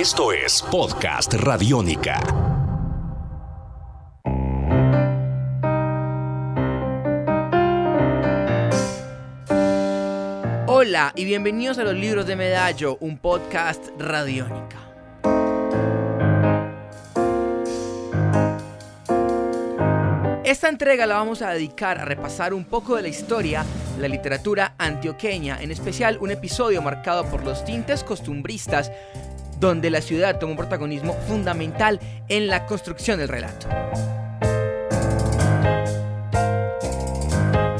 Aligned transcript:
Esto 0.00 0.32
es 0.32 0.62
Podcast 0.62 1.34
Radiónica. 1.34 2.18
Hola 10.68 11.12
y 11.14 11.26
bienvenidos 11.26 11.76
a 11.76 11.84
los 11.84 11.92
libros 11.92 12.26
de 12.26 12.34
Medallo, 12.34 12.96
un 13.00 13.18
podcast 13.18 13.90
radiónica. 13.98 14.78
Esta 20.42 20.70
entrega 20.70 21.04
la 21.04 21.16
vamos 21.16 21.42
a 21.42 21.50
dedicar 21.50 21.98
a 21.98 22.06
repasar 22.06 22.54
un 22.54 22.64
poco 22.64 22.96
de 22.96 23.02
la 23.02 23.08
historia 23.08 23.66
la 24.00 24.08
literatura 24.08 24.74
antioqueña, 24.78 25.60
en 25.60 25.70
especial 25.70 26.18
un 26.20 26.30
episodio 26.30 26.82
marcado 26.82 27.24
por 27.26 27.44
los 27.44 27.64
tintes 27.64 28.02
costumbristas 28.02 28.90
donde 29.60 29.90
la 29.90 30.00
ciudad 30.00 30.38
toma 30.38 30.52
un 30.52 30.56
protagonismo 30.56 31.12
fundamental 31.28 32.00
en 32.28 32.48
la 32.48 32.66
construcción 32.66 33.18
del 33.18 33.28
relato. 33.28 33.68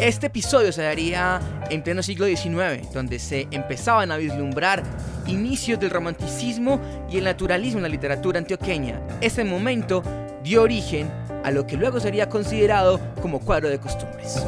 Este 0.00 0.26
episodio 0.26 0.72
se 0.72 0.82
daría 0.82 1.40
en 1.70 1.82
pleno 1.82 2.02
siglo 2.02 2.26
XIX, 2.26 2.92
donde 2.92 3.18
se 3.18 3.48
empezaban 3.50 4.12
a 4.12 4.16
vislumbrar 4.16 4.82
inicios 5.26 5.78
del 5.78 5.90
romanticismo 5.90 6.80
y 7.10 7.18
el 7.18 7.24
naturalismo 7.24 7.78
en 7.78 7.82
la 7.82 7.88
literatura 7.88 8.38
antioqueña. 8.38 9.00
Ese 9.20 9.44
momento 9.44 10.02
dio 10.42 10.62
origen 10.62 11.10
a 11.44 11.50
lo 11.50 11.66
que 11.66 11.76
luego 11.76 12.00
sería 12.00 12.28
considerado 12.28 13.00
como 13.20 13.40
cuadro 13.40 13.68
de 13.68 13.78
costumbres. 13.78 14.42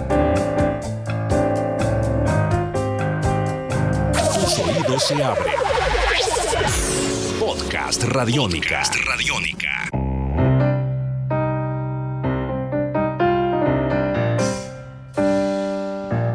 Podcast 7.41 8.05
Radiónica. 8.05 8.83
Radiónica. 9.07 9.89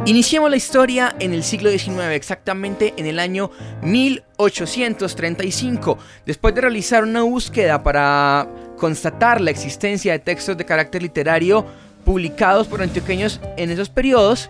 Iniciemos 0.08 0.50
la 0.50 0.56
historia 0.56 1.16
en 1.20 1.36
el 1.36 1.44
siglo 1.44 1.70
XIX, 1.70 2.00
exactamente 2.14 2.96
en 2.98 3.06
el 3.06 3.20
año 3.20 3.52
1835. 3.84 6.00
Después 6.26 6.56
de 6.56 6.62
realizar 6.62 7.04
una 7.04 7.22
búsqueda 7.22 7.84
para 7.84 8.48
constatar 8.76 9.42
la 9.42 9.52
existencia 9.52 10.14
de 10.14 10.20
textos 10.20 10.58
de 10.58 10.66
carácter 10.66 11.04
literario 11.04 11.68
publicados 12.04 12.66
por 12.66 12.82
antioqueños 12.82 13.40
en 13.58 13.70
esos 13.70 13.90
periodos, 13.90 14.50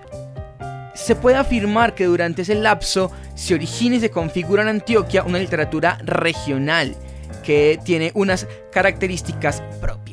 se 0.95 1.15
puede 1.15 1.37
afirmar 1.37 1.93
que 1.93 2.05
durante 2.05 2.41
ese 2.41 2.55
lapso 2.55 3.11
se 3.35 3.53
origina 3.53 3.97
y 3.97 3.99
se 3.99 4.09
configura 4.09 4.63
en 4.63 4.69
Antioquia 4.69 5.23
una 5.23 5.37
literatura 5.37 5.99
regional 6.03 6.95
que 7.43 7.79
tiene 7.83 8.11
unas 8.15 8.47
características 8.71 9.61
propias. 9.79 10.04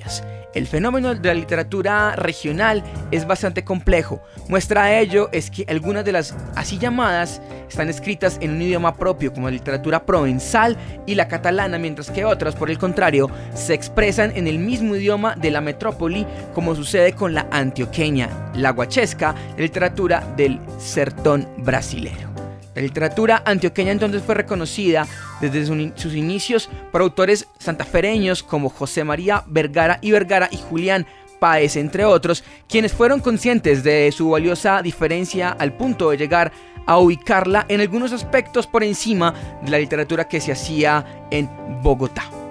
El 0.55 0.67
fenómeno 0.67 1.15
de 1.15 1.29
la 1.29 1.35
literatura 1.35 2.15
regional 2.15 2.83
es 3.11 3.27
bastante 3.27 3.65
complejo. 3.65 4.23
Muestra 4.49 4.85
de 4.85 5.01
ello 5.01 5.31
es 5.33 5.51
que 5.51 5.65
algunas 5.69 6.05
de 6.05 6.13
las 6.13 6.35
así 6.55 6.79
llamadas 6.79 7.41
están 7.69 7.89
escritas 7.89 8.37
en 8.43 8.51
un 8.51 8.63
idioma 8.63 8.95
propio, 8.97 9.33
como 9.33 9.49
la 9.49 9.55
literatura 9.55 10.05
provenzal 10.05 10.77
y 11.07 11.15
la 11.15 11.29
catalana, 11.29 11.79
mientras 11.79 12.11
que 12.11 12.27
otras, 12.27 12.55
por 12.55 12.71
el 12.71 12.79
contrario, 12.79 13.31
se 13.55 13.73
expresan 13.73 14.33
en 14.37 14.47
el 14.47 14.59
mismo 14.59 14.95
idioma 14.95 15.37
de 15.37 15.51
la 15.51 15.63
metrópoli, 15.63 16.27
como 16.55 16.75
sucede 16.75 17.15
con 17.15 17.33
la 17.33 17.47
antioqueña, 17.51 18.29
la 18.55 18.71
guachesca, 18.71 19.35
la 19.57 19.63
literatura 19.63 20.23
del 20.37 20.61
sertón 20.79 21.49
brasilero. 21.59 22.32
La 22.75 22.83
literatura 22.83 23.43
antioqueña 23.45 23.93
entonces 23.93 24.23
fue 24.23 24.35
reconocida 24.35 25.07
desde 25.41 25.67
sus 25.67 26.15
inicios 26.15 26.71
por 26.91 27.03
autores 27.03 27.47
santafereños 27.59 28.43
como 28.43 28.71
José 28.71 29.05
María 29.05 29.45
Vergara 29.47 29.99
y 30.01 30.11
Vergara 30.13 30.49
y 30.51 30.57
Julián 30.57 31.07
Páez, 31.39 31.77
entre 31.77 32.05
otros, 32.05 32.45
quienes 32.69 32.93
fueron 32.93 33.21
conscientes 33.21 33.83
de 33.83 34.11
su 34.13 34.31
valiosa 34.31 34.81
diferencia 34.81 35.51
al 35.51 35.77
punto 35.77 36.11
de 36.11 36.17
llegar 36.17 36.53
a 36.87 36.99
ubicarla 36.99 37.67
en 37.69 37.81
algunos 37.81 38.13
aspectos 38.13 38.67
por 38.67 38.83
encima 38.85 39.35
de 39.63 39.71
la 39.71 39.79
literatura 39.79 40.29
que 40.29 40.41
se 40.41 40.53
hacía 40.53 41.27
en 41.31 41.51
Bogotá. 41.83 42.42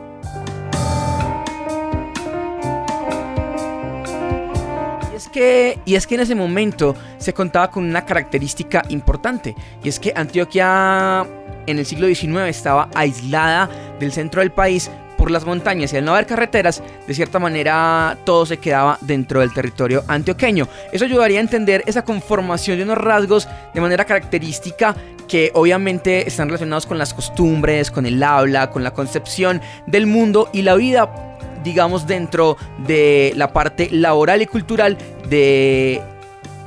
Y 5.35 5.95
es 5.95 6.07
que 6.07 6.15
en 6.15 6.21
ese 6.21 6.35
momento 6.35 6.95
se 7.17 7.33
contaba 7.33 7.71
con 7.71 7.83
una 7.83 8.05
característica 8.05 8.83
importante, 8.89 9.55
y 9.83 9.89
es 9.89 9.99
que 9.99 10.13
Antioquia 10.15 11.25
en 11.67 11.79
el 11.79 11.85
siglo 11.85 12.07
XIX 12.07 12.47
estaba 12.47 12.89
aislada 12.95 13.69
del 13.99 14.11
centro 14.11 14.41
del 14.41 14.51
país 14.51 14.89
por 15.21 15.29
las 15.29 15.45
montañas 15.45 15.93
y 15.93 15.97
al 15.97 16.05
no 16.05 16.13
haber 16.13 16.25
carreteras, 16.25 16.81
de 17.07 17.13
cierta 17.13 17.37
manera 17.37 18.17
todo 18.23 18.43
se 18.47 18.57
quedaba 18.57 18.97
dentro 19.01 19.41
del 19.41 19.53
territorio 19.53 20.03
antioqueño. 20.07 20.67
Eso 20.91 21.05
ayudaría 21.05 21.37
a 21.37 21.41
entender 21.41 21.83
esa 21.85 22.03
conformación 22.03 22.77
de 22.77 22.83
unos 22.85 22.97
rasgos 22.97 23.47
de 23.71 23.81
manera 23.81 24.05
característica 24.05 24.95
que 25.27 25.51
obviamente 25.53 26.27
están 26.27 26.47
relacionados 26.47 26.87
con 26.87 26.97
las 26.97 27.13
costumbres, 27.13 27.91
con 27.91 28.07
el 28.07 28.21
habla, 28.23 28.71
con 28.71 28.83
la 28.83 28.91
concepción 28.91 29.61
del 29.85 30.07
mundo 30.07 30.49
y 30.53 30.63
la 30.63 30.73
vida 30.73 31.30
digamos, 31.63 32.07
dentro 32.07 32.57
de 32.85 33.33
la 33.35 33.53
parte 33.53 33.89
laboral 33.91 34.41
y 34.41 34.47
cultural 34.47 34.97
de 35.29 36.01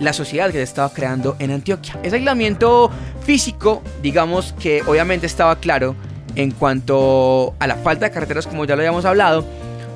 la 0.01 0.13
sociedad 0.13 0.47
que 0.47 0.59
se 0.59 0.63
estaba 0.63 0.93
creando 0.93 1.37
en 1.39 1.51
Antioquia. 1.51 1.99
Ese 2.03 2.17
aislamiento 2.17 2.91
físico, 3.25 3.83
digamos 4.03 4.55
que 4.59 4.83
obviamente 4.87 5.27
estaba 5.27 5.57
claro 5.57 5.95
en 6.37 6.51
cuanto 6.51 7.55
a 7.59 7.67
la 7.67 7.77
falta 7.77 8.07
de 8.07 8.13
carreteras, 8.13 8.47
como 8.47 8.65
ya 8.65 8.75
lo 8.75 8.83
habíamos 8.83 9.05
hablado, 9.05 9.45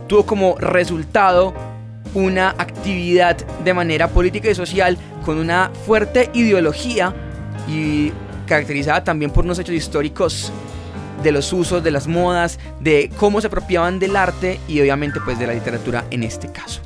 tuvo 0.06 0.24
como 0.24 0.56
resultado 0.58 1.52
una 2.14 2.50
actividad 2.50 3.36
de 3.36 3.74
manera 3.74 4.08
política 4.08 4.50
y 4.50 4.54
social 4.54 4.96
con 5.24 5.38
una 5.38 5.70
fuerte 5.86 6.30
ideología 6.32 7.14
y 7.68 8.12
caracterizada 8.46 9.04
también 9.04 9.30
por 9.30 9.44
unos 9.44 9.58
hechos 9.58 9.74
históricos 9.74 10.52
de 11.22 11.32
los 11.32 11.52
usos, 11.52 11.82
de 11.82 11.90
las 11.90 12.06
modas, 12.06 12.58
de 12.80 13.10
cómo 13.16 13.40
se 13.40 13.48
apropiaban 13.48 13.98
del 13.98 14.16
arte 14.16 14.60
y 14.68 14.80
obviamente 14.80 15.20
pues 15.24 15.38
de 15.38 15.46
la 15.46 15.54
literatura 15.54 16.04
en 16.10 16.22
este 16.22 16.50
caso. 16.50 16.80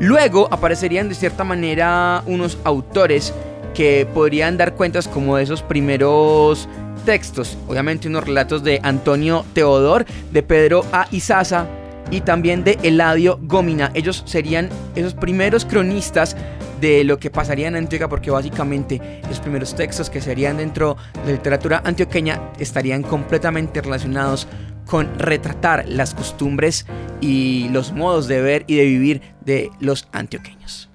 Luego 0.00 0.48
aparecerían 0.50 1.08
de 1.08 1.14
cierta 1.14 1.44
manera 1.44 2.22
unos 2.26 2.58
autores 2.64 3.32
que 3.74 4.06
podrían 4.12 4.56
dar 4.56 4.74
cuentas 4.74 5.08
como 5.08 5.36
de 5.36 5.44
esos 5.44 5.62
primeros 5.62 6.68
textos, 7.04 7.58
obviamente 7.68 8.08
unos 8.08 8.24
relatos 8.24 8.64
de 8.64 8.80
Antonio 8.82 9.44
Teodor, 9.52 10.04
de 10.32 10.42
Pedro 10.42 10.84
A. 10.92 11.06
Izaza 11.10 11.66
y 12.10 12.20
también 12.20 12.64
de 12.64 12.78
Eladio 12.82 13.38
Gómina. 13.42 13.90
Ellos 13.94 14.22
serían 14.26 14.68
esos 14.94 15.14
primeros 15.14 15.64
cronistas 15.64 16.36
de 16.80 17.04
lo 17.04 17.18
que 17.18 17.30
pasaría 17.30 17.68
en 17.68 17.76
Antioquia, 17.76 18.08
porque 18.08 18.30
básicamente 18.30 19.20
los 19.28 19.40
primeros 19.40 19.74
textos 19.74 20.10
que 20.10 20.20
serían 20.20 20.56
dentro 20.56 20.96
de 21.24 21.26
la 21.26 21.32
literatura 21.32 21.82
antioqueña 21.84 22.52
estarían 22.58 23.02
completamente 23.02 23.80
relacionados 23.80 24.48
con 24.86 25.18
retratar 25.18 25.84
las 25.88 26.14
costumbres 26.14 26.86
y 27.20 27.68
los 27.70 27.92
modos 27.92 28.28
de 28.28 28.40
ver 28.40 28.64
y 28.66 28.76
de 28.76 28.84
vivir 28.84 29.22
de 29.44 29.70
los 29.80 30.08
antioqueños. 30.12 30.90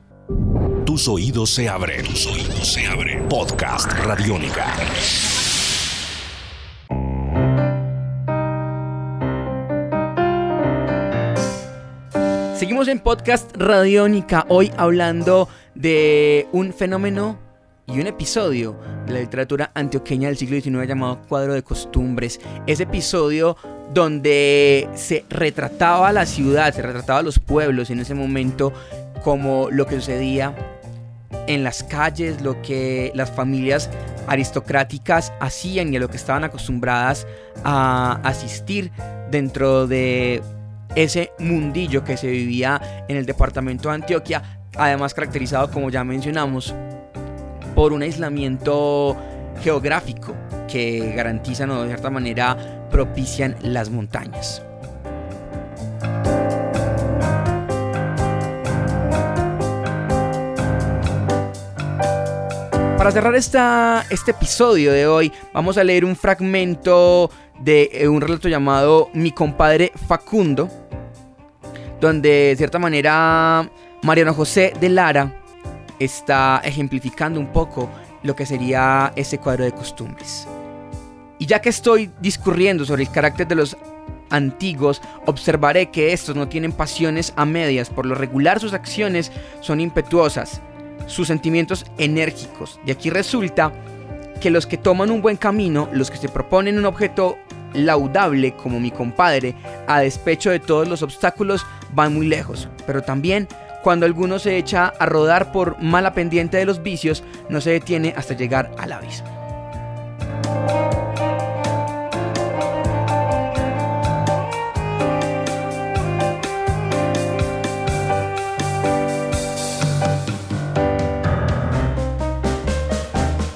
Tus 0.85 1.07
oídos 1.07 1.51
se 1.51 1.69
abren, 1.69 2.03
tus 2.03 2.25
oídos 2.27 2.67
se 2.67 2.85
abren. 2.87 3.27
Podcast 3.29 3.91
Radiónica. 3.91 4.65
Seguimos 12.59 12.89
en 12.89 12.99
podcast 12.99 13.55
Radiónica, 13.55 14.45
hoy 14.49 14.69
hablando 14.75 15.47
de 15.75 16.45
un 16.51 16.73
fenómeno 16.73 17.39
y 17.87 18.01
un 18.01 18.07
episodio 18.07 18.77
de 19.05 19.13
la 19.13 19.19
literatura 19.21 19.71
antioqueña 19.73 20.27
del 20.27 20.35
siglo 20.35 20.59
XIX 20.59 20.85
llamado 20.85 21.21
Cuadro 21.29 21.53
de 21.53 21.63
Costumbres. 21.63 22.41
Ese 22.67 22.83
episodio 22.83 23.55
donde 23.93 24.89
se 24.93 25.23
retrataba 25.29 26.11
la 26.11 26.25
ciudad, 26.25 26.73
se 26.73 26.81
retrataba 26.81 27.21
los 27.21 27.39
pueblos 27.39 27.91
en 27.91 28.01
ese 28.01 28.13
momento 28.13 28.73
como 29.23 29.71
lo 29.71 29.87
que 29.87 29.95
sucedía 29.95 30.53
en 31.47 31.63
las 31.63 31.81
calles, 31.83 32.41
lo 32.41 32.61
que 32.61 33.13
las 33.15 33.31
familias 33.31 33.89
aristocráticas 34.27 35.31
hacían 35.39 35.93
y 35.93 35.95
a 35.95 36.01
lo 36.01 36.09
que 36.09 36.17
estaban 36.17 36.43
acostumbradas 36.43 37.25
a 37.63 38.19
asistir 38.25 38.91
dentro 39.31 39.87
de 39.87 40.41
ese 41.03 41.31
mundillo 41.39 42.03
que 42.03 42.17
se 42.17 42.27
vivía 42.27 43.05
en 43.07 43.15
el 43.15 43.25
departamento 43.25 43.89
de 43.89 43.95
Antioquia, 43.95 44.61
además 44.75 45.13
caracterizado, 45.13 45.71
como 45.71 45.89
ya 45.89 46.03
mencionamos, 46.03 46.75
por 47.73 47.93
un 47.93 48.01
aislamiento 48.01 49.15
geográfico 49.61 50.35
que 50.67 51.13
garantizan 51.15 51.71
o 51.71 51.81
de 51.81 51.87
cierta 51.87 52.09
manera 52.09 52.87
propician 52.91 53.55
las 53.61 53.89
montañas. 53.89 54.61
Para 62.97 63.11
cerrar 63.11 63.35
esta, 63.35 64.05
este 64.09 64.31
episodio 64.31 64.91
de 64.91 65.07
hoy, 65.07 65.31
vamos 65.53 65.77
a 65.77 65.85
leer 65.85 66.03
un 66.03 66.17
fragmento 66.17 67.31
de 67.61 67.89
eh, 67.93 68.09
un 68.09 68.19
relato 68.19 68.49
llamado 68.49 69.09
Mi 69.13 69.31
compadre 69.31 69.93
Facundo, 70.07 70.69
donde 71.99 72.29
de 72.29 72.55
cierta 72.55 72.79
manera 72.79 73.69
Mariano 74.03 74.33
José 74.33 74.73
de 74.79 74.89
Lara 74.89 75.41
está 75.99 76.61
ejemplificando 76.63 77.39
un 77.39 77.51
poco 77.51 77.89
lo 78.23 78.35
que 78.35 78.45
sería 78.45 79.11
ese 79.15 79.37
cuadro 79.37 79.65
de 79.65 79.71
costumbres. 79.71 80.47
Y 81.37 81.45
ya 81.45 81.61
que 81.61 81.69
estoy 81.69 82.11
discurriendo 82.19 82.85
sobre 82.85 83.03
el 83.03 83.11
carácter 83.11 83.47
de 83.47 83.55
los 83.55 83.77
antiguos, 84.29 85.01
observaré 85.25 85.89
que 85.89 86.13
estos 86.13 86.35
no 86.35 86.47
tienen 86.47 86.71
pasiones 86.71 87.33
a 87.35 87.45
medias, 87.45 87.89
por 87.89 88.05
lo 88.05 88.15
regular 88.15 88.59
sus 88.59 88.73
acciones 88.73 89.31
son 89.61 89.79
impetuosas, 89.79 90.61
sus 91.07 91.27
sentimientos 91.27 91.85
enérgicos. 91.97 92.79
Y 92.85 92.91
aquí 92.91 93.09
resulta 93.09 93.71
que 94.41 94.49
los 94.49 94.65
que 94.65 94.77
toman 94.77 95.11
un 95.11 95.21
buen 95.21 95.37
camino, 95.37 95.89
los 95.91 96.11
que 96.11 96.17
se 96.17 96.29
proponen 96.29 96.77
un 96.77 96.85
objeto 96.85 97.37
laudable 97.73 98.53
como 98.53 98.79
mi 98.79 98.91
compadre, 98.91 99.55
a 99.87 99.99
despecho 99.99 100.49
de 100.49 100.59
todos 100.59 100.87
los 100.87 101.03
obstáculos, 101.03 101.65
van 101.93 102.13
muy 102.13 102.27
lejos, 102.27 102.69
pero 102.85 103.01
también 103.01 103.47
cuando 103.83 104.05
alguno 104.05 104.39
se 104.39 104.57
echa 104.57 104.87
a 104.99 105.05
rodar 105.05 105.51
por 105.51 105.81
mala 105.81 106.13
pendiente 106.13 106.57
de 106.57 106.65
los 106.65 106.83
vicios, 106.83 107.23
no 107.49 107.61
se 107.61 107.71
detiene 107.71 108.13
hasta 108.17 108.35
llegar 108.35 108.71
al 108.77 108.91
abismo. 108.91 109.39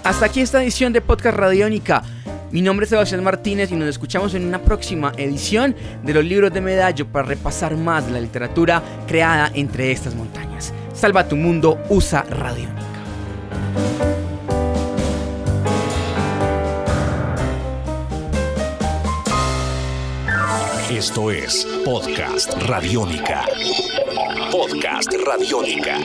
Hasta 0.04 0.25
aquí 0.25 0.42
esta 0.42 0.62
edición 0.62 0.94
de 0.94 1.01
Podcast 1.01 1.38
Radiónica. 1.38 2.04
Mi 2.53 2.61
nombre 2.61 2.83
es 2.83 2.91
Sebastián 2.91 3.23
Martínez 3.23 3.71
y 3.71 3.75
nos 3.75 3.89
escuchamos 3.89 4.35
en 4.35 4.45
una 4.45 4.61
próxima 4.61 5.11
edición 5.17 5.75
de 6.03 6.13
los 6.13 6.23
libros 6.23 6.53
de 6.53 6.61
Medallo 6.61 7.07
para 7.07 7.27
repasar 7.27 7.75
más 7.75 8.11
la 8.11 8.19
literatura 8.19 8.83
creada 9.07 9.50
entre 9.55 9.91
estas 9.91 10.13
montañas. 10.13 10.71
Salva 10.94 11.27
tu 11.27 11.35
mundo, 11.35 11.79
usa 11.89 12.21
Radiónica. 12.29 12.79
Esto 20.91 21.31
es 21.31 21.67
Podcast 21.83 22.53
Radiónica. 22.67 23.45
Podcast 24.51 25.11
Radiónica. 25.25 25.97